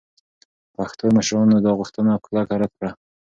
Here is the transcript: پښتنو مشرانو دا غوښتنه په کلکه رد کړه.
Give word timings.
پښتنو 0.75 1.11
مشرانو 1.17 1.57
دا 1.65 1.71
غوښتنه 1.79 2.11
په 2.17 2.19
کلکه 2.31 2.53
رد 2.61 2.71
کړه. 2.79 2.91